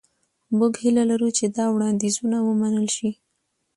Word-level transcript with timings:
موږ 0.57 0.73
هیله 0.83 1.03
لرو 1.11 1.29
چې 1.37 1.45
دا 1.57 1.65
وړاندیزونه 1.73 2.37
ومنل 2.41 2.87
شي. 2.95 3.09